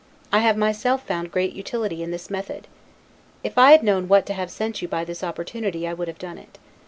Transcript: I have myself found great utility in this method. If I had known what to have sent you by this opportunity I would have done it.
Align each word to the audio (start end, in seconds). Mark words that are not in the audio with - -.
I 0.31 0.39
have 0.39 0.57
myself 0.57 1.05
found 1.05 1.31
great 1.31 1.53
utility 1.53 2.01
in 2.01 2.09
this 2.09 2.31
method. 2.31 2.67
If 3.43 3.55
I 3.59 3.69
had 3.69 3.83
known 3.83 4.07
what 4.07 4.25
to 4.25 4.33
have 4.33 4.49
sent 4.49 4.81
you 4.81 4.87
by 4.87 5.05
this 5.05 5.23
opportunity 5.23 5.87
I 5.87 5.93
would 5.93 6.07
have 6.07 6.17
done 6.17 6.39
it. 6.39 6.57